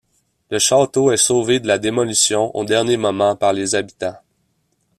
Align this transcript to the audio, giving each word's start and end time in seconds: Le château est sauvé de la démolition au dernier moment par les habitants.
Le 0.49 0.57
château 0.57 1.11
est 1.11 1.17
sauvé 1.17 1.59
de 1.59 1.67
la 1.67 1.77
démolition 1.77 2.55
au 2.57 2.65
dernier 2.65 2.97
moment 2.97 3.35
par 3.35 3.53
les 3.53 3.75
habitants. 3.75 4.17